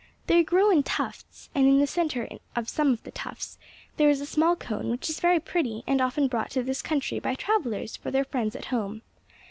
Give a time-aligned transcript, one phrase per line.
[0.25, 3.59] They grow in tufts, and in the centre of some of the tufts
[3.97, 7.19] there is a small cone which is very pretty and often brought to this country
[7.19, 9.03] by travelers for their friends at home.